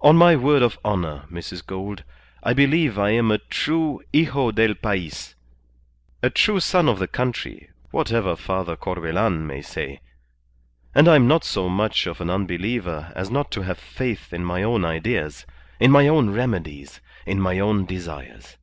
[0.00, 1.66] On my word of honour, Mrs.
[1.66, 2.02] Gould,
[2.42, 5.34] I believe I am a true hijo del pays,
[6.22, 10.00] a true son of the country, whatever Father Corbelan may say.
[10.94, 14.62] And I'm not so much of an unbeliever as not to have faith in my
[14.62, 15.44] own ideas,
[15.78, 18.56] in my own remedies, in my own desires."